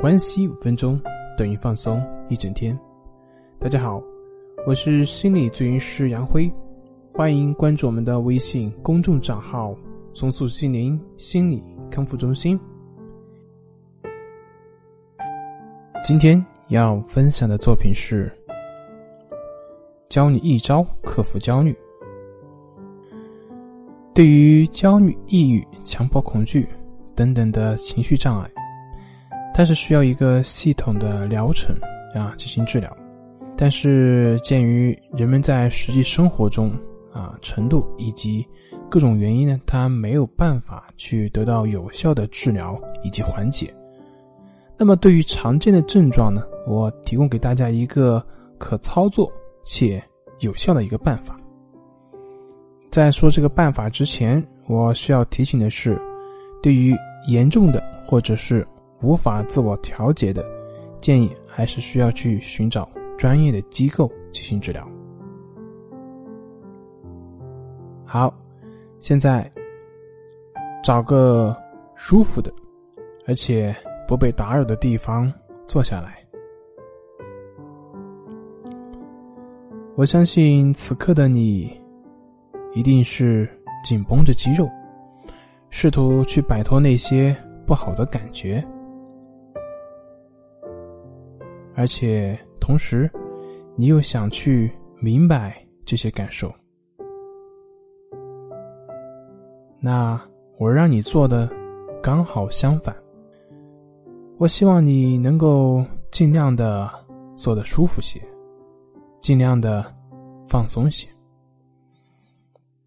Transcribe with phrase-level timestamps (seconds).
[0.00, 1.00] 关系五分钟
[1.36, 2.78] 等于放松一整天。
[3.58, 4.00] 大家好，
[4.64, 6.48] 我是心理咨询师杨辉，
[7.12, 9.74] 欢迎关注我们的微信公众账号
[10.14, 12.56] “重塑心灵心理康复中心”。
[16.04, 18.32] 今天要分享的作品是
[20.08, 21.76] 教你一招克服焦虑。
[24.14, 26.68] 对于焦虑、抑郁、强迫恐惧
[27.16, 28.48] 等等的情绪障碍，
[29.58, 31.74] 它是需要一个系统的疗程
[32.14, 32.96] 啊进行治疗。
[33.56, 36.70] 但是鉴于人们在实际生活中
[37.12, 38.46] 啊程度以及
[38.88, 43.74] 各种原因呢，他没有办法去得到有效的治疗以及缓解。
[44.76, 48.24] 那么对于常见的症状呢，我提供给大家一个
[48.58, 49.28] 可操作
[49.64, 50.00] 且
[50.38, 51.36] 有效的一个办法。
[52.92, 56.00] 在说这个办法之前，我需要提醒的是，
[56.62, 56.96] 对于
[57.26, 58.64] 严重的或者是
[59.00, 60.44] 无法自我调节的，
[61.00, 64.86] 建议还是需要去寻找专业的机构进行治疗。
[68.04, 68.32] 好，
[69.00, 69.50] 现在
[70.82, 71.56] 找个
[71.94, 72.52] 舒服的，
[73.26, 73.74] 而且
[74.06, 75.32] 不被打扰的地方
[75.66, 76.18] 坐下来。
[79.96, 81.76] 我相信此刻的你。
[82.74, 83.48] 一定是
[83.82, 84.68] 紧绷着肌肉，
[85.70, 87.34] 试图去摆脱那些
[87.66, 88.64] 不好的感觉，
[91.78, 93.08] 而且同时，
[93.76, 96.52] 你又想去明白这些感受。
[99.78, 100.20] 那
[100.58, 101.48] 我让你做的
[102.02, 102.92] 刚好相反，
[104.38, 106.90] 我希望你能够尽量的
[107.36, 108.20] 做的舒服些，
[109.20, 109.86] 尽量的
[110.48, 111.08] 放松些。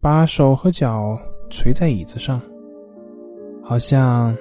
[0.00, 1.18] 把手和脚
[1.50, 2.40] 垂在椅子上，
[3.64, 4.32] 好像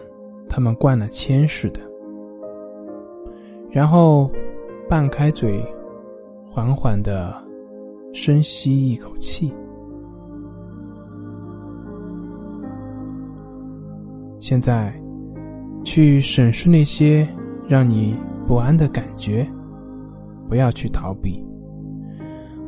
[0.47, 1.81] 他们灌了铅似的。
[3.75, 4.31] 然后，
[4.87, 5.61] 半开嘴，
[6.49, 7.35] 缓缓的
[8.13, 9.53] 深吸一口气。
[14.39, 14.97] 现在，
[15.83, 17.27] 去审视那些
[17.67, 18.15] 让你
[18.47, 19.45] 不安的感觉，
[20.47, 21.45] 不要去逃避。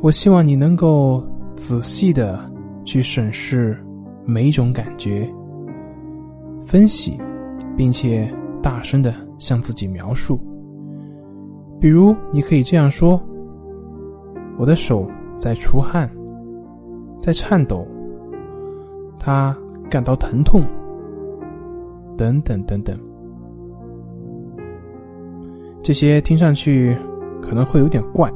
[0.02, 1.26] 我希望你能够
[1.56, 2.38] 仔细的。
[2.84, 3.78] 去审视
[4.26, 5.30] 每一种感觉，
[6.66, 7.20] 分析，
[7.76, 10.40] 并且大声的向自己描述。
[11.80, 13.22] 比如，你可以这样说
[14.58, 15.08] ：“我的手
[15.38, 16.10] 在出汗，
[17.20, 17.88] 在颤抖，
[19.20, 19.56] 他
[19.90, 20.64] 感到疼痛，
[22.18, 22.98] 等等等等。”
[25.84, 26.98] 这些听上去
[27.42, 28.30] 可能会有点怪，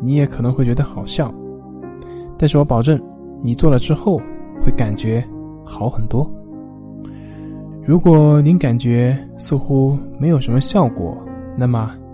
[0.00, 1.32] 你也可能会觉得好笑，
[2.36, 3.00] 但是我保证。
[3.44, 4.20] 你做了之后
[4.60, 5.24] 会感觉
[5.64, 6.30] 好很多。
[7.84, 11.16] 如果您感觉似乎没有什么效果，
[11.56, 11.92] 那么